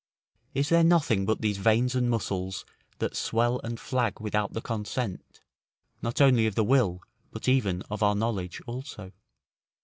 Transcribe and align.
Is 0.55 0.69
there 0.69 0.83
nothing 0.83 1.27
but 1.27 1.41
these 1.41 1.59
veins 1.59 1.93
and 1.93 2.09
muscles 2.09 2.65
that 2.97 3.15
swell 3.15 3.61
and 3.63 3.79
flag 3.79 4.19
without 4.19 4.53
the 4.53 4.59
consent, 4.59 5.41
not 6.01 6.19
only 6.19 6.47
of 6.47 6.55
the 6.55 6.63
will, 6.63 7.03
but 7.29 7.47
even 7.47 7.83
of 7.83 8.01
our 8.01 8.15
knowledge 8.15 8.63
also? 8.65 9.11